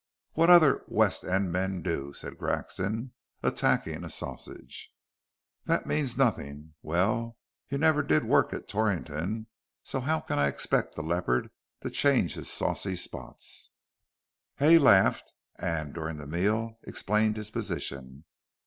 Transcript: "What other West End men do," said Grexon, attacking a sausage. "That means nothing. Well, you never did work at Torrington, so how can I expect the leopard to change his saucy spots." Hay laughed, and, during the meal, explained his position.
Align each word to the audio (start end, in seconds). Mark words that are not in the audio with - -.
"What 0.33 0.49
other 0.49 0.83
West 0.87 1.23
End 1.23 1.51
men 1.51 1.83
do," 1.83 2.11
said 2.11 2.39
Grexon, 2.39 3.11
attacking 3.43 4.03
a 4.03 4.09
sausage. 4.09 4.91
"That 5.65 5.85
means 5.85 6.17
nothing. 6.17 6.73
Well, 6.81 7.37
you 7.69 7.77
never 7.77 8.01
did 8.01 8.23
work 8.25 8.51
at 8.51 8.67
Torrington, 8.67 9.45
so 9.83 9.99
how 9.99 10.19
can 10.19 10.39
I 10.39 10.47
expect 10.47 10.95
the 10.95 11.03
leopard 11.03 11.51
to 11.81 11.91
change 11.91 12.33
his 12.33 12.49
saucy 12.51 12.95
spots." 12.95 13.73
Hay 14.55 14.79
laughed, 14.79 15.33
and, 15.57 15.93
during 15.93 16.17
the 16.17 16.25
meal, 16.25 16.79
explained 16.81 17.37
his 17.37 17.51
position. 17.51 18.23